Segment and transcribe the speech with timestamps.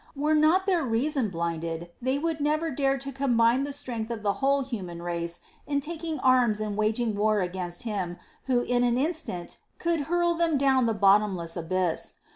[0.15, 4.33] Were not their reason blinded they would never dare to combine the strength of the
[4.41, 9.57] whole human race in taking arms and waging war against Him Who in an instant
[9.77, 12.15] could hurl them down the bottomless abyss.